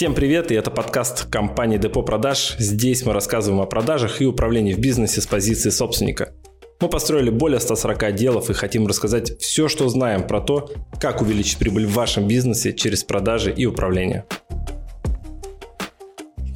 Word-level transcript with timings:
Всем 0.00 0.14
привет, 0.14 0.50
и 0.50 0.54
это 0.54 0.70
подкаст 0.70 1.26
компании 1.26 1.76
Депо 1.76 2.02
Продаж. 2.02 2.56
Здесь 2.58 3.04
мы 3.04 3.12
рассказываем 3.12 3.60
о 3.60 3.66
продажах 3.66 4.22
и 4.22 4.24
управлении 4.24 4.72
в 4.72 4.78
бизнесе 4.78 5.20
с 5.20 5.26
позиции 5.26 5.68
собственника. 5.68 6.32
Мы 6.80 6.88
построили 6.88 7.28
более 7.28 7.60
140 7.60 8.04
отделов 8.04 8.48
и 8.48 8.54
хотим 8.54 8.86
рассказать 8.86 9.38
все, 9.40 9.68
что 9.68 9.90
знаем 9.90 10.26
про 10.26 10.40
то, 10.40 10.70
как 10.98 11.20
увеличить 11.20 11.58
прибыль 11.58 11.84
в 11.84 11.92
вашем 11.92 12.26
бизнесе 12.26 12.72
через 12.72 13.04
продажи 13.04 13.52
и 13.52 13.66
управление. 13.66 14.24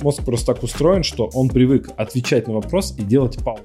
Мозг 0.00 0.24
просто 0.24 0.54
так 0.54 0.62
устроен, 0.62 1.02
что 1.02 1.28
он 1.34 1.50
привык 1.50 1.90
отвечать 1.98 2.48
на 2.48 2.54
вопрос 2.54 2.94
и 2.96 3.02
делать 3.02 3.36
паузу. 3.44 3.64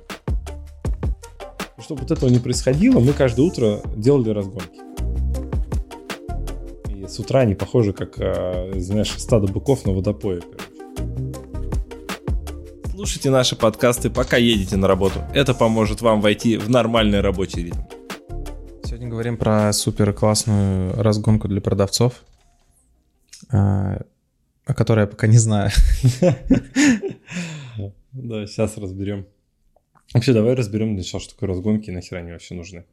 Чтобы 1.81 2.01
вот 2.01 2.11
этого 2.11 2.29
не 2.29 2.39
происходило, 2.39 2.99
мы 2.99 3.13
каждое 3.13 3.43
утро 3.43 3.79
делали 3.95 4.31
разгонки 4.31 4.88
с 7.09 7.19
утра 7.19 7.41
они 7.41 7.55
похожи, 7.55 7.91
как, 7.91 8.15
а, 8.19 8.71
знаешь, 8.75 9.11
стадо 9.17 9.51
быков 9.51 9.85
на 9.85 9.93
водопое. 9.93 10.41
Слушайте 12.91 13.31
наши 13.31 13.55
подкасты, 13.55 14.09
пока 14.09 14.37
едете 14.37 14.77
на 14.77 14.87
работу. 14.87 15.19
Это 15.33 15.55
поможет 15.55 16.01
вам 16.01 16.21
войти 16.21 16.57
в 16.57 16.69
нормальный 16.69 17.21
рабочий 17.21 17.63
ритм. 17.63 17.79
Сегодня 18.83 19.07
говорим 19.07 19.37
про 19.37 19.73
супер 19.73 20.13
классную 20.13 20.93
разгонку 21.01 21.47
для 21.47 21.61
продавцов, 21.61 22.23
а, 23.49 24.01
о 24.65 24.73
которой 24.75 25.01
я 25.01 25.07
пока 25.07 25.27
не 25.27 25.37
знаю. 25.37 25.71
Да, 28.11 28.47
сейчас 28.47 28.77
разберем. 28.77 29.27
Вообще, 30.13 30.33
давай 30.33 30.55
разберем 30.55 30.89
для 30.89 30.97
начала, 30.97 31.21
что 31.21 31.35
такое 31.35 31.49
разгонки 31.49 31.89
и 31.89 31.93
нахера 31.93 32.19
они 32.19 32.31
вообще 32.31 32.55
нужны. 32.55 32.85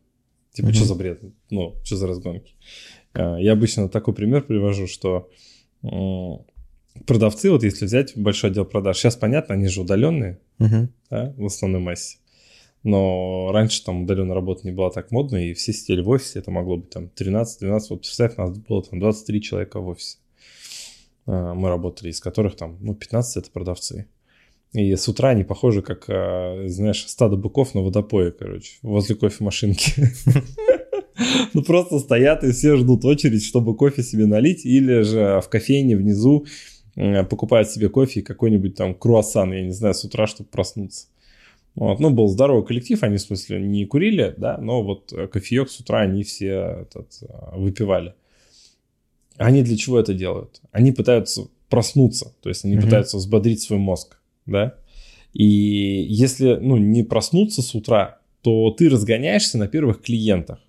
Типа, 0.53 0.73
что 0.73 0.85
за 0.85 0.95
бред? 0.95 1.23
Ну, 1.51 1.75
что 1.85 1.97
за 1.97 2.07
разгонки? 2.07 2.55
Э, 3.17 3.37
я 3.41 3.53
обычно 3.53 3.89
такой 3.89 4.15
пример 4.15 4.43
привожу, 4.43 4.87
что 4.87 5.29
продавцы, 7.07 7.51
вот 7.51 7.63
если 7.63 7.85
взять 7.85 8.17
большой 8.17 8.51
отдел 8.51 8.65
продаж, 8.65 8.97
сейчас 8.97 9.17
понятно, 9.17 9.55
они 9.55 9.69
же 9.69 9.83
удаленные 9.83 10.41
uh-huh. 10.59 10.89
да, 11.11 11.35
в 11.37 11.47
основной 11.47 11.81
массе. 11.81 12.19
Но 12.83 13.51
раньше 13.53 13.85
там 13.85 14.05
удаленная 14.05 14.35
работа 14.35 14.63
не 14.65 14.73
была 14.73 14.91
так 14.91 15.11
модна, 15.11 15.37
и 15.37 15.55
все 15.55 15.73
сидели 15.73 16.03
в 16.03 16.09
офисе, 16.09 16.39
это 16.39 16.51
могло 16.51 16.77
быть 16.77 16.91
там 16.91 17.11
13-12, 17.15 17.81
вот 17.91 18.01
представь, 18.01 18.35
у 18.37 18.41
нас 18.41 18.57
было 18.57 18.83
там 18.83 19.01
23 19.01 19.43
человека 19.43 19.81
в 19.81 19.89
офисе. 19.89 20.19
Э, 21.27 21.53
мы 21.55 21.69
работали, 21.69 22.11
из 22.11 22.21
которых 22.21 22.57
там, 22.57 22.79
ну, 22.81 22.95
15 22.95 23.37
это 23.39 23.51
продавцы. 23.51 24.07
И 24.73 24.95
с 24.95 25.09
утра 25.09 25.31
они 25.31 25.43
похожи, 25.43 25.83
как, 25.83 26.05
э, 26.09 26.69
знаешь, 26.69 27.07
стадо 27.07 27.37
быков 27.37 27.75
на 27.75 27.81
водопое, 27.83 28.31
короче, 28.31 28.79
возле 28.83 29.17
кофемашинки. 29.17 29.95
Ну, 31.55 31.63
просто 31.63 31.99
стоят 31.99 32.45
и 32.45 32.53
все 32.53 32.77
ждут 32.77 33.05
очередь, 33.05 33.45
чтобы 33.45 33.77
кофе 33.77 34.03
себе 34.03 34.27
налить, 34.27 34.65
или 34.65 35.03
же 35.03 35.41
в 35.43 35.49
кофейне 35.49 35.97
внизу 35.97 36.47
э, 36.95 37.25
покупают 37.25 37.71
себе 37.71 37.89
кофе 37.89 38.21
и 38.21 38.23
какой-нибудь 38.23 38.75
там 38.75 38.95
круассан, 38.95 39.53
я 39.53 39.63
не 39.63 39.73
знаю, 39.73 39.95
с 39.95 40.05
утра, 40.05 40.27
чтобы 40.27 40.51
проснуться. 40.51 41.07
Вот. 41.75 42.01
Ну, 42.01 42.11
был 42.11 42.29
здоровый 42.29 42.65
коллектив, 42.65 43.03
они, 43.03 43.17
в 43.17 43.21
смысле, 43.21 43.61
не 43.61 43.85
курили, 43.87 44.35
да, 44.37 44.59
но 44.59 44.83
вот 44.83 45.13
кофеек 45.33 45.69
с 45.71 45.81
утра 45.81 46.01
они 46.01 46.23
все 46.23 46.83
этот, 46.83 47.09
э, 47.23 47.57
выпивали. 47.57 48.15
Они 49.37 49.63
для 49.63 49.77
чего 49.77 49.99
это 49.99 50.15
делают? 50.15 50.61
Они 50.73 50.93
пытаются 50.93 51.49
проснуться, 51.69 52.35
то 52.43 52.49
есть 52.49 52.65
они 52.65 52.77
mm-hmm. 52.77 52.83
пытаются 52.83 53.17
взбодрить 53.19 53.61
свой 53.61 53.79
мозг, 53.79 54.19
да. 54.47 54.77
И 55.35 55.45
если, 55.45 56.55
ну, 56.55 56.79
не 56.79 57.03
проснуться 57.03 57.61
с 57.61 57.75
утра, 57.75 58.21
то 58.41 58.71
ты 58.71 58.89
разгоняешься 58.89 59.59
на 59.59 59.69
первых 59.69 60.01
клиентах. 60.01 60.61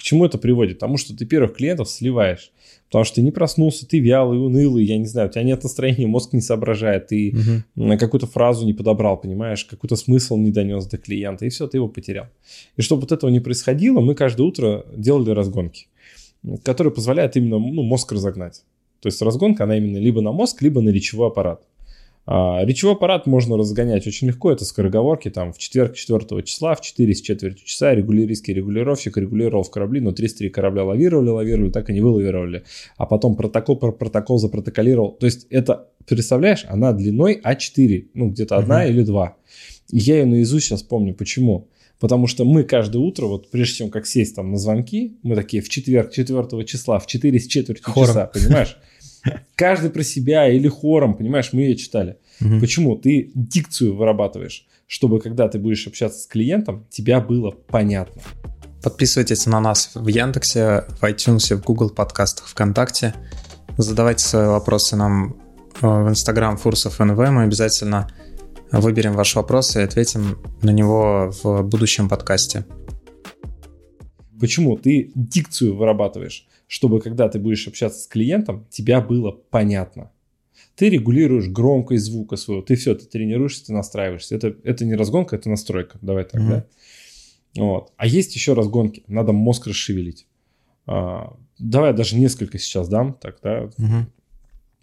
К 0.00 0.02
чему 0.02 0.24
это 0.24 0.38
приводит? 0.38 0.78
Потому 0.78 0.96
что 0.96 1.14
ты 1.14 1.26
первых 1.26 1.56
клиентов 1.56 1.90
сливаешь. 1.90 2.52
Потому 2.86 3.04
что 3.04 3.16
ты 3.16 3.22
не 3.22 3.30
проснулся, 3.30 3.86
ты 3.86 3.98
вялый, 3.98 4.38
унылый, 4.38 4.82
я 4.82 4.96
не 4.96 5.04
знаю, 5.04 5.28
у 5.28 5.30
тебя 5.30 5.42
нет 5.42 5.62
настроения, 5.62 6.06
мозг 6.06 6.32
не 6.32 6.40
соображает, 6.40 7.08
ты 7.08 7.34
угу. 7.76 7.98
какую-то 7.98 8.26
фразу 8.26 8.64
не 8.64 8.72
подобрал, 8.72 9.20
понимаешь, 9.20 9.66
какой-то 9.66 9.96
смысл 9.96 10.38
не 10.38 10.52
донес 10.52 10.86
до 10.86 10.96
клиента, 10.96 11.44
и 11.44 11.50
все, 11.50 11.66
ты 11.66 11.76
его 11.76 11.86
потерял. 11.86 12.28
И 12.78 12.82
чтобы 12.82 13.02
вот 13.02 13.12
этого 13.12 13.28
не 13.28 13.40
происходило, 13.40 14.00
мы 14.00 14.14
каждое 14.14 14.44
утро 14.44 14.86
делали 14.96 15.32
разгонки, 15.32 15.88
которые 16.62 16.94
позволяют 16.94 17.36
именно 17.36 17.58
ну, 17.58 17.82
мозг 17.82 18.10
разогнать. 18.10 18.64
То 19.02 19.08
есть 19.08 19.20
разгонка, 19.20 19.64
она 19.64 19.76
именно 19.76 19.98
либо 19.98 20.22
на 20.22 20.32
мозг, 20.32 20.62
либо 20.62 20.80
на 20.80 20.88
речевой 20.88 21.26
аппарат. 21.26 21.62
А, 22.26 22.64
речевой 22.64 22.94
аппарат 22.94 23.26
можно 23.26 23.56
разгонять 23.56 24.06
очень 24.06 24.28
легко, 24.28 24.52
это 24.52 24.64
скороговорки, 24.64 25.30
там 25.30 25.52
в 25.52 25.58
четверг 25.58 25.94
4 25.94 26.42
числа, 26.42 26.74
в 26.74 26.80
4 26.80 27.14
с 27.14 27.20
четвертью 27.20 27.66
часа 27.66 27.94
регулиристский 27.94 28.54
регулировщик 28.54 29.16
регулировал 29.16 29.62
в 29.62 29.70
корабли, 29.70 30.00
но 30.00 30.12
33 30.12 30.50
корабля 30.50 30.84
лавировали, 30.84 31.28
лавировали, 31.28 31.70
так 31.70 31.90
и 31.90 31.92
не 31.92 32.00
вылавировали. 32.00 32.64
А 32.96 33.06
потом 33.06 33.36
протокол 33.36 33.76
про 33.76 33.92
протокол 33.92 34.38
запротоколировал. 34.38 35.12
То 35.12 35.26
есть 35.26 35.46
это, 35.50 35.88
представляешь, 36.06 36.64
она 36.68 36.92
длиной 36.92 37.40
А4, 37.42 38.08
ну 38.14 38.28
где-то 38.28 38.56
одна 38.56 38.86
uh-huh. 38.86 38.90
или 38.90 39.02
два. 39.02 39.36
Я 39.90 40.18
ее 40.18 40.26
наизусть 40.26 40.66
сейчас 40.66 40.82
помню. 40.82 41.14
Почему? 41.14 41.68
Потому 41.98 42.26
что 42.26 42.44
мы 42.44 42.64
каждое 42.64 42.98
утро, 42.98 43.26
вот 43.26 43.50
прежде 43.50 43.76
чем 43.76 43.90
как 43.90 44.06
сесть 44.06 44.34
там 44.34 44.50
на 44.52 44.56
звонки, 44.56 45.18
мы 45.22 45.34
такие 45.34 45.62
в 45.62 45.68
четверг 45.68 46.12
4 46.12 46.64
числа, 46.64 46.98
в 46.98 47.06
4 47.06 47.38
с 47.38 47.46
четвертью 47.46 47.94
часа, 47.94 48.26
понимаешь? 48.32 48.78
Каждый 49.54 49.90
про 49.90 50.02
себя 50.02 50.48
или 50.48 50.68
хором, 50.68 51.14
понимаешь, 51.14 51.52
мы 51.52 51.62
ее 51.62 51.76
читали. 51.76 52.16
Угу. 52.40 52.60
Почему? 52.60 52.96
Ты 52.96 53.30
дикцию 53.34 53.96
вырабатываешь, 53.96 54.66
чтобы 54.86 55.20
когда 55.20 55.48
ты 55.48 55.58
будешь 55.58 55.86
общаться 55.86 56.20
с 56.20 56.26
клиентом, 56.26 56.86
тебя 56.90 57.20
было 57.20 57.50
понятно. 57.50 58.22
Подписывайтесь 58.82 59.46
на 59.46 59.60
нас 59.60 59.90
в 59.94 60.06
Яндексе, 60.06 60.86
в 61.00 61.02
iTunes, 61.02 61.54
в 61.54 61.62
Google 61.62 61.90
подкастах, 61.90 62.46
ВКонтакте. 62.48 63.14
Задавайте 63.76 64.24
свои 64.24 64.46
вопросы 64.46 64.96
нам 64.96 65.36
э, 65.82 65.86
в 65.86 66.08
Instagram 66.08 66.56
Фурсов 66.56 66.98
НВ. 66.98 67.18
Мы 67.18 67.42
обязательно 67.42 68.10
выберем 68.72 69.14
ваш 69.14 69.34
вопрос 69.34 69.76
и 69.76 69.80
ответим 69.80 70.38
на 70.62 70.70
него 70.70 71.32
в 71.42 71.62
будущем 71.62 72.08
подкасте. 72.08 72.64
Почему? 74.40 74.78
Ты 74.78 75.12
дикцию 75.14 75.76
вырабатываешь 75.76 76.46
чтобы 76.70 77.00
когда 77.00 77.28
ты 77.28 77.40
будешь 77.40 77.66
общаться 77.66 77.98
с 77.98 78.06
клиентом, 78.06 78.64
тебя 78.70 79.00
было 79.00 79.32
понятно. 79.32 80.12
Ты 80.76 80.88
регулируешь 80.88 81.48
громкость 81.48 82.04
звука 82.04 82.36
своего, 82.36 82.62
ты 82.62 82.76
все, 82.76 82.94
ты 82.94 83.06
тренируешься, 83.06 83.66
ты 83.66 83.72
настраиваешься. 83.72 84.36
Это, 84.36 84.54
это 84.62 84.84
не 84.84 84.94
разгонка, 84.94 85.34
это 85.34 85.50
настройка. 85.50 85.98
Давай 86.00 86.22
так, 86.22 86.40
mm-hmm. 86.40 86.48
да? 86.48 86.66
Вот. 87.56 87.92
А 87.96 88.06
есть 88.06 88.36
еще 88.36 88.52
разгонки, 88.52 89.02
надо 89.08 89.32
мозг 89.32 89.66
расшевелить. 89.66 90.28
А, 90.86 91.36
давай 91.58 91.92
даже 91.92 92.14
несколько 92.14 92.60
сейчас 92.60 92.88
дам, 92.88 93.14
так, 93.14 93.40
да? 93.42 93.64
Mm-hmm. 93.64 94.04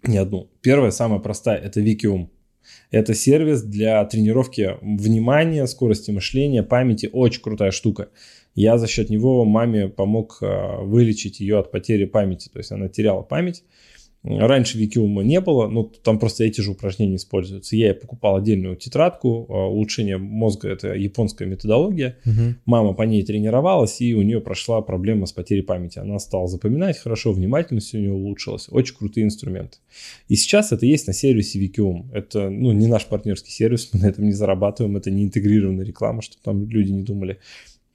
Не 0.08 0.18
одну. 0.18 0.50
Первая, 0.60 0.90
самая 0.90 1.20
простая, 1.20 1.56
это 1.56 1.80
Викиум. 1.80 2.30
Это 2.90 3.14
сервис 3.14 3.62
для 3.62 4.04
тренировки 4.04 4.76
внимания, 4.80 5.66
скорости 5.66 6.10
мышления, 6.10 6.62
памяти. 6.62 7.08
Очень 7.12 7.42
крутая 7.42 7.70
штука. 7.70 8.08
Я 8.54 8.78
за 8.78 8.86
счет 8.86 9.10
него 9.10 9.44
маме 9.44 9.88
помог 9.88 10.38
а, 10.40 10.80
вылечить 10.82 11.40
ее 11.40 11.58
от 11.58 11.70
потери 11.70 12.04
памяти. 12.04 12.48
То 12.48 12.58
есть 12.58 12.72
она 12.72 12.88
теряла 12.88 13.22
память. 13.22 13.62
Раньше 14.28 14.78
Викиума 14.78 15.22
не 15.22 15.40
было, 15.40 15.68
но 15.68 15.84
там 16.02 16.18
просто 16.18 16.44
эти 16.44 16.60
же 16.60 16.72
упражнения 16.72 17.16
используются. 17.16 17.76
Я 17.76 17.94
покупал 17.94 18.36
отдельную 18.36 18.76
тетрадку, 18.76 19.46
а, 19.48 19.68
улучшение 19.68 20.18
мозга, 20.18 20.68
это 20.68 20.94
японская 20.94 21.48
методология. 21.48 22.18
Угу. 22.26 22.56
Мама 22.66 22.92
по 22.92 23.02
ней 23.02 23.22
тренировалась, 23.24 24.00
и 24.00 24.14
у 24.14 24.22
нее 24.22 24.40
прошла 24.40 24.82
проблема 24.82 25.26
с 25.26 25.32
потерей 25.32 25.62
памяти. 25.62 25.98
Она 25.98 26.18
стала 26.18 26.46
запоминать 26.46 26.98
хорошо, 26.98 27.32
внимательность 27.32 27.94
у 27.94 27.98
нее 27.98 28.12
улучшилась. 28.12 28.68
Очень 28.70 28.96
крутые 28.96 29.24
инструменты. 29.24 29.78
И 30.28 30.36
сейчас 30.36 30.72
это 30.72 30.84
есть 30.84 31.06
на 31.06 31.12
сервисе 31.12 31.58
Викиум. 31.58 32.10
Это 32.12 32.50
ну, 32.50 32.72
не 32.72 32.86
наш 32.86 33.06
партнерский 33.06 33.50
сервис, 33.50 33.88
мы 33.92 34.00
на 34.00 34.06
этом 34.06 34.24
не 34.24 34.32
зарабатываем, 34.32 34.96
это 34.96 35.10
не 35.10 35.24
интегрированная 35.24 35.84
реклама, 35.84 36.20
чтобы 36.22 36.42
там 36.42 36.68
люди 36.68 36.92
не 36.92 37.02
думали 37.02 37.38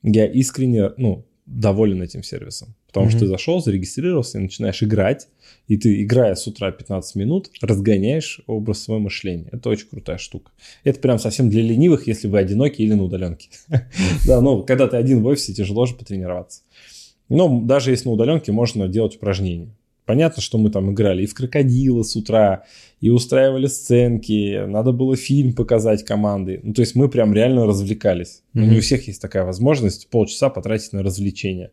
я 0.04 0.26
искренне, 0.26 0.92
ну, 0.98 1.26
доволен 1.46 2.02
этим 2.02 2.24
сервисом. 2.24 2.76
Потому 2.88 3.08
mm-hmm. 3.08 3.10
что 3.10 3.20
ты 3.20 3.28
зашел, 3.28 3.62
зарегистрировался 3.62 4.38
и 4.38 4.42
начинаешь 4.42 4.82
играть, 4.84 5.28
и 5.68 5.78
ты, 5.78 6.04
играя 6.04 6.36
с 6.36 6.48
утра 6.48 6.72
15 6.72 7.16
минут, 7.16 7.52
разгоняешь 7.62 8.42
образ 8.48 8.84
своего 8.84 9.04
мышления. 9.04 9.50
Это 9.52 9.70
очень 9.70 9.88
крутая 9.88 10.18
штука. 10.18 10.52
Это 10.84 11.00
прям 11.00 11.20
совсем 11.20 11.50
для 11.50 11.62
ленивых, 11.62 12.08
если 12.08 12.28
вы 12.28 12.40
одиноки 12.40 12.82
или 12.82 12.94
на 12.94 13.04
удаленке. 13.04 13.50
Да, 14.28 14.42
но 14.42 14.64
когда 14.64 14.88
ты 14.88 14.98
один 14.98 15.22
в 15.22 15.26
офисе, 15.26 15.54
тяжело 15.54 15.86
же 15.86 15.96
потренироваться. 15.96 16.62
Но 17.30 17.62
даже 17.62 17.92
если 17.92 18.08
на 18.08 18.14
удаленке, 18.14 18.52
можно 18.52 18.88
делать 18.88 19.16
упражнения. 19.16 19.76
Понятно, 20.06 20.42
что 20.42 20.58
мы 20.58 20.70
там 20.70 20.92
играли 20.92 21.24
и 21.24 21.26
в 21.26 21.34
крокодила 21.34 22.04
с 22.04 22.16
утра, 22.16 22.66
и 23.00 23.10
устраивали 23.10 23.68
сценки, 23.68 24.66
надо 24.66 24.92
было 24.92 25.16
фильм 25.16 25.54
показать 25.54 26.04
команды. 26.04 26.60
Ну, 26.64 26.74
то 26.74 26.82
есть 26.82 26.96
мы 26.96 27.10
прям 27.10 27.34
реально 27.34 27.66
развлекались. 27.66 28.44
Mm-hmm. 28.54 28.66
не 28.66 28.78
у 28.78 28.82
всех 28.82 29.08
есть 29.08 29.22
такая 29.22 29.46
возможность 29.46 30.10
полчаса 30.10 30.50
потратить 30.50 30.94
на 30.94 31.04
развлечения. 31.04 31.72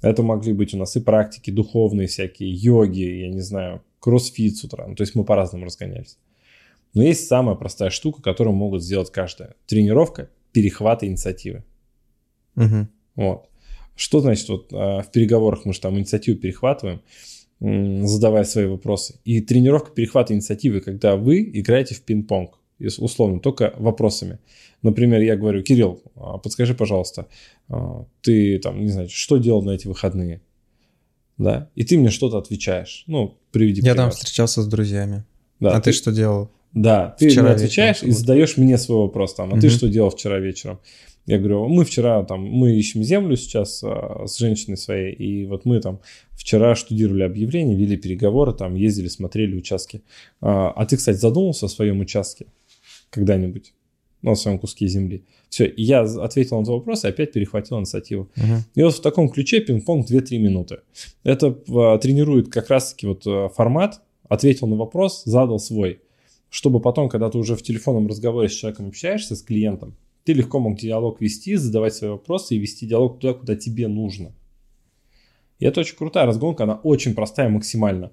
Это 0.00 0.22
могли 0.22 0.52
быть 0.52 0.74
у 0.74 0.78
нас 0.78 0.96
и 0.96 1.00
практики 1.00 1.50
духовные 1.50 2.06
всякие, 2.06 2.50
йоги, 2.50 3.22
я 3.22 3.28
не 3.28 3.40
знаю, 3.40 3.82
кроссфит 3.98 4.56
с 4.56 4.64
утра. 4.64 4.86
Ну, 4.86 4.94
то 4.94 5.02
есть 5.02 5.14
мы 5.14 5.24
по-разному 5.24 5.64
разгонялись. 5.64 6.18
Но 6.94 7.02
есть 7.02 7.26
самая 7.26 7.56
простая 7.56 7.90
штука, 7.90 8.22
которую 8.22 8.54
могут 8.54 8.82
сделать 8.82 9.10
каждая. 9.10 9.54
Тренировка 9.66 10.30
перехвата 10.52 11.06
инициативы. 11.06 11.64
Угу. 12.56 12.88
Вот. 13.16 13.48
Что 13.94 14.20
значит 14.20 14.48
вот 14.48 14.72
а, 14.72 15.02
в 15.02 15.10
переговорах 15.10 15.64
мы 15.64 15.72
же 15.72 15.80
там 15.80 15.98
инициативу 15.98 16.38
перехватываем? 16.38 17.02
Задавая 17.60 18.44
свои 18.44 18.66
вопросы. 18.66 19.20
И 19.24 19.40
тренировка 19.40 19.90
перехвата 19.90 20.32
инициативы, 20.32 20.80
когда 20.80 21.16
вы 21.16 21.42
играете 21.42 21.94
в 21.94 22.02
пинг-понг, 22.02 22.58
условно, 22.98 23.40
только 23.40 23.74
вопросами. 23.78 24.38
Например, 24.82 25.20
я 25.20 25.36
говорю, 25.36 25.62
Кирилл, 25.62 26.00
а, 26.14 26.38
подскажи, 26.38 26.74
пожалуйста, 26.74 27.26
а, 27.68 28.06
ты 28.22 28.58
там, 28.58 28.80
не 28.80 28.88
знаю, 28.88 29.08
что 29.08 29.38
делал 29.38 29.62
на 29.62 29.72
эти 29.72 29.88
выходные? 29.88 30.40
Да, 31.36 31.70
и 31.74 31.84
ты 31.84 31.98
мне 31.98 32.10
что-то 32.10 32.38
отвечаешь. 32.38 33.04
Ну, 33.06 33.36
приведи 33.50 33.80
Я 33.82 33.94
там 33.94 34.10
встречался 34.10 34.62
с 34.62 34.66
друзьями. 34.66 35.24
Да, 35.60 35.70
а 35.72 35.80
ты, 35.80 35.90
ты 35.90 35.96
что 35.96 36.12
делал? 36.12 36.50
Да, 36.74 37.16
ты 37.18 37.28
вчера 37.28 37.52
отвечаешь 37.52 38.02
вечером, 38.02 38.10
и 38.10 38.12
задаешь 38.12 38.56
мне 38.56 38.78
свой 38.78 38.98
вопрос 38.98 39.34
там, 39.34 39.50
а 39.50 39.52
угу. 39.54 39.60
ты 39.60 39.68
что 39.70 39.88
делал 39.88 40.10
вчера 40.10 40.38
вечером? 40.38 40.78
Я 41.28 41.36
говорю, 41.38 41.68
мы 41.68 41.84
вчера 41.84 42.24
там, 42.24 42.42
мы 42.42 42.74
ищем 42.74 43.02
землю 43.02 43.36
сейчас 43.36 43.84
а, 43.84 44.24
с 44.26 44.38
женщиной 44.38 44.78
своей, 44.78 45.12
и 45.12 45.44
вот 45.44 45.66
мы 45.66 45.78
там 45.78 46.00
вчера 46.32 46.74
штудировали 46.74 47.22
объявления, 47.22 47.76
вели 47.76 47.98
переговоры, 47.98 48.54
там 48.54 48.74
ездили, 48.74 49.08
смотрели 49.08 49.54
участки. 49.54 50.00
А, 50.40 50.70
а 50.70 50.86
ты, 50.86 50.96
кстати, 50.96 51.18
задумался 51.18 51.66
о 51.66 51.68
своем 51.68 52.00
участке 52.00 52.46
когда-нибудь? 53.10 53.74
Ну, 54.22 54.30
о 54.30 54.36
своем 54.36 54.58
куске 54.58 54.88
земли. 54.88 55.26
Все, 55.50 55.66
и 55.66 55.82
я 55.82 56.00
ответил 56.00 56.56
на 56.56 56.62
этот 56.62 56.72
вопрос 56.72 57.04
и 57.04 57.08
опять 57.08 57.32
перехватил 57.32 57.78
инициативу. 57.78 58.30
Uh-huh. 58.34 58.60
И 58.74 58.82
вот 58.82 58.94
в 58.94 59.02
таком 59.02 59.28
ключе 59.28 59.60
пинг-понг 59.60 60.10
2-3 60.10 60.38
минуты. 60.38 60.78
Это 61.24 61.58
а, 61.68 61.98
тренирует 61.98 62.48
как 62.48 62.70
раз-таки 62.70 63.06
вот 63.06 63.24
а, 63.26 63.50
формат, 63.50 64.00
ответил 64.30 64.66
на 64.66 64.76
вопрос, 64.76 65.24
задал 65.26 65.58
свой. 65.58 66.00
Чтобы 66.48 66.80
потом, 66.80 67.10
когда 67.10 67.28
ты 67.28 67.36
уже 67.36 67.54
в 67.54 67.62
телефонном 67.62 68.06
разговоре 68.06 68.48
с 68.48 68.52
человеком 68.52 68.88
общаешься, 68.88 69.36
с 69.36 69.42
клиентом, 69.42 69.94
ты 70.28 70.34
легко 70.34 70.60
мог 70.60 70.76
диалог 70.76 71.22
вести, 71.22 71.54
задавать 71.54 71.94
свои 71.94 72.10
вопросы 72.10 72.54
и 72.54 72.58
вести 72.58 72.86
диалог 72.86 73.18
туда, 73.18 73.32
куда 73.32 73.56
тебе 73.56 73.88
нужно. 73.88 74.34
И 75.58 75.64
это 75.64 75.80
очень 75.80 75.96
крутая 75.96 76.26
разгонка, 76.26 76.64
она 76.64 76.74
очень 76.74 77.14
простая 77.14 77.48
максимально. 77.48 78.12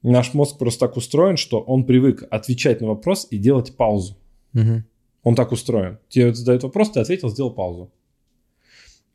Наш 0.00 0.32
мозг 0.32 0.58
просто 0.58 0.86
так 0.86 0.96
устроен, 0.96 1.36
что 1.36 1.58
он 1.58 1.84
привык 1.84 2.22
отвечать 2.30 2.80
на 2.80 2.86
вопрос 2.86 3.26
и 3.32 3.38
делать 3.38 3.76
паузу. 3.76 4.16
Угу. 4.54 4.84
Он 5.24 5.34
так 5.34 5.50
устроен. 5.50 5.98
Тебе 6.08 6.32
задают 6.32 6.62
вопрос, 6.62 6.92
ты 6.92 7.00
ответил, 7.00 7.30
сделал 7.30 7.50
паузу. 7.50 7.90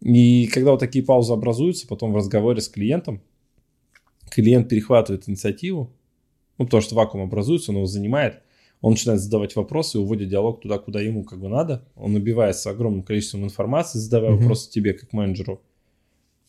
И 0.01 0.47
когда 0.47 0.71
вот 0.71 0.81
такие 0.81 1.05
паузы 1.05 1.31
образуются, 1.31 1.87
потом 1.87 2.11
в 2.11 2.17
разговоре 2.17 2.59
с 2.59 2.67
клиентом, 2.67 3.21
клиент 4.29 4.67
перехватывает 4.67 5.29
инициативу, 5.29 5.89
ну, 6.57 6.65
потому 6.65 6.81
что 6.81 6.95
вакуум 6.95 7.23
образуется, 7.23 7.71
он 7.71 7.77
его 7.77 7.85
занимает, 7.85 8.41
он 8.81 8.91
начинает 8.91 9.21
задавать 9.21 9.55
вопросы, 9.55 9.99
уводит 9.99 10.29
диалог 10.29 10.61
туда, 10.61 10.79
куда 10.79 11.01
ему 11.01 11.23
как 11.23 11.39
бы 11.39 11.49
надо. 11.49 11.87
Он 11.95 12.13
набивается 12.13 12.71
огромным 12.71 13.03
количеством 13.03 13.43
информации, 13.43 13.99
задавая 13.99 14.31
mm-hmm. 14.31 14.37
вопросы 14.37 14.71
тебе 14.71 14.93
как 14.93 15.13
менеджеру. 15.13 15.61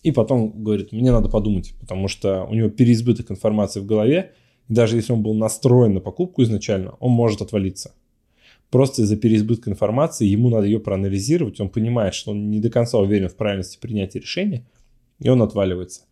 И 0.03 0.11
потом 0.11 0.65
говорит, 0.65 0.93
мне 0.93 1.13
надо 1.13 1.29
подумать, 1.29 1.75
потому 1.79 2.09
что 2.09 2.45
у 2.45 2.55
него 2.55 2.71
переизбыток 2.71 3.31
информации 3.31 3.81
в 3.81 3.87
голове. 3.87 4.33
Даже 4.69 4.97
если 4.97 5.13
он 5.13 5.23
был 5.23 5.35
настроен 5.35 5.95
на 5.95 6.01
покупку 6.01 6.43
изначально, 6.43 6.93
он 7.01 7.13
может 7.13 7.43
отвалиться. 7.43 7.95
Просто 8.71 9.03
из-за 9.03 9.17
переизбытка 9.17 9.71
информации 9.71 10.27
ему 10.27 10.49
надо 10.49 10.65
ее 10.65 10.81
проанализировать. 10.81 11.61
Он 11.61 11.69
понимает, 11.69 12.15
что 12.15 12.31
он 12.31 12.51
не 12.51 12.59
до 12.59 12.71
конца 12.71 12.99
уверен 12.99 13.29
в 13.29 13.37
правильности 13.37 13.79
принятия 13.79 14.19
решения, 14.19 14.67
и 15.21 15.29
он 15.29 15.43
отваливается. 15.43 16.05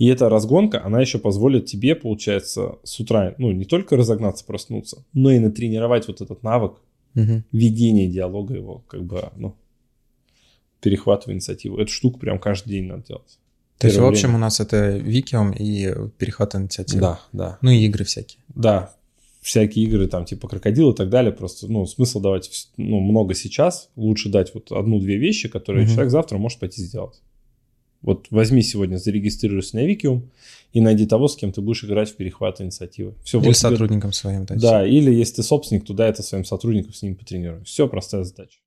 И 0.00 0.06
эта 0.06 0.30
разгонка, 0.30 0.82
она 0.82 0.98
еще 1.02 1.18
позволит 1.18 1.66
тебе, 1.66 1.94
получается, 1.94 2.78
с 2.84 2.98
утра, 3.00 3.34
ну, 3.36 3.52
не 3.52 3.66
только 3.66 3.98
разогнаться, 3.98 4.46
проснуться, 4.46 5.04
но 5.12 5.30
и 5.30 5.38
натренировать 5.38 6.08
вот 6.08 6.22
этот 6.22 6.42
навык 6.42 6.80
угу. 7.14 7.42
ведения 7.52 8.08
диалога 8.08 8.54
его, 8.54 8.82
как 8.88 9.04
бы, 9.04 9.28
ну, 9.36 9.54
перехватывая 10.80 11.34
инициативу. 11.34 11.76
Эту 11.76 11.92
штуку 11.92 12.18
прям 12.18 12.38
каждый 12.38 12.70
день 12.70 12.86
надо 12.86 13.08
делать. 13.08 13.38
То 13.76 13.88
есть, 13.88 13.98
в 13.98 14.06
общем, 14.06 14.28
время. 14.28 14.38
у 14.38 14.40
нас 14.40 14.58
это 14.58 14.96
Викиум 14.96 15.52
и 15.52 15.94
перехват 16.16 16.54
инициативы. 16.54 17.02
Да, 17.02 17.20
да. 17.34 17.58
Ну 17.60 17.70
и 17.70 17.84
игры 17.84 18.04
всякие. 18.04 18.40
Да, 18.48 18.94
всякие 19.42 19.84
игры, 19.84 20.06
там, 20.06 20.24
типа 20.24 20.48
крокодил 20.48 20.92
и 20.92 20.96
так 20.96 21.10
далее, 21.10 21.30
просто, 21.30 21.70
ну, 21.70 21.84
смысл 21.84 22.20
давать, 22.20 22.70
ну, 22.78 23.00
много 23.00 23.34
сейчас, 23.34 23.90
лучше 23.96 24.30
дать 24.30 24.54
вот 24.54 24.72
одну-две 24.72 25.18
вещи, 25.18 25.50
которые 25.50 25.84
угу. 25.84 25.92
человек 25.92 26.10
завтра 26.10 26.38
может 26.38 26.58
пойти 26.58 26.80
сделать. 26.80 27.20
Вот 28.02 28.28
возьми 28.30 28.62
сегодня, 28.62 28.96
зарегистрируйся 28.96 29.76
на 29.76 29.84
Викиум 29.84 30.30
и 30.72 30.80
найди 30.80 31.06
того, 31.06 31.28
с 31.28 31.36
кем 31.36 31.52
ты 31.52 31.60
будешь 31.60 31.84
играть 31.84 32.10
в 32.10 32.16
перехват 32.16 32.60
инициативы. 32.60 33.14
Все, 33.24 33.38
или 33.38 33.48
вот 33.48 33.56
сотрудникам 33.56 34.10
тебе... 34.10 34.18
своим. 34.18 34.44
Да, 34.46 34.54
да, 34.54 34.86
или 34.86 35.12
если 35.12 35.36
ты 35.36 35.42
собственник, 35.42 35.84
туда 35.84 36.08
это 36.08 36.22
своим 36.22 36.44
сотрудникам 36.44 36.94
с 36.94 37.02
ним 37.02 37.14
потренируй. 37.14 37.62
Все, 37.64 37.88
простая 37.88 38.24
задача. 38.24 38.60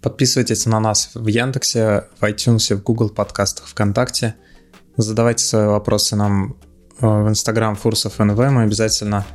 Подписывайтесь 0.00 0.64
на 0.64 0.80
нас 0.80 1.10
в 1.14 1.26
Яндексе, 1.26 2.04
в 2.18 2.22
iTunes, 2.22 2.74
в 2.74 2.82
Google 2.82 3.10
подкастах, 3.10 3.66
ВКонтакте. 3.66 4.36
Задавайте 4.96 5.44
свои 5.44 5.66
вопросы 5.66 6.16
нам 6.16 6.56
э, 7.00 7.06
в 7.06 7.28
Instagram 7.28 7.74
Фурсов 7.76 8.18
НВ. 8.18 8.38
Мы 8.38 8.62
обязательно 8.62 9.26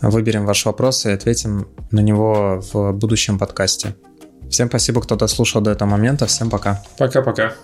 выберем 0.00 0.46
ваш 0.46 0.64
вопрос 0.64 1.06
и 1.06 1.10
ответим 1.10 1.68
на 1.90 2.00
него 2.00 2.62
в 2.72 2.92
будущем 2.92 3.38
подкасте. 3.38 3.94
Всем 4.50 4.68
спасибо, 4.68 5.00
кто 5.00 5.16
дослушал 5.16 5.60
до 5.62 5.70
этого 5.70 5.88
момента. 5.88 6.26
Всем 6.26 6.50
пока. 6.50 6.82
Пока-пока. 6.96 7.54